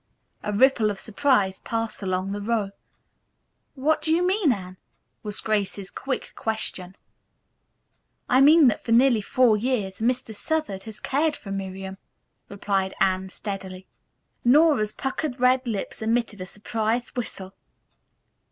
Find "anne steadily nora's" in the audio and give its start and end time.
12.99-14.91